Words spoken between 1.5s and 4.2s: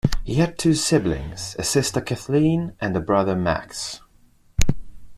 a sister Kathleen and a brother Max.